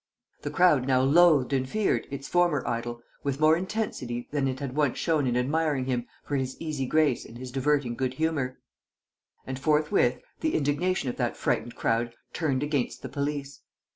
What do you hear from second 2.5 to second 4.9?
idol with more intensity than it had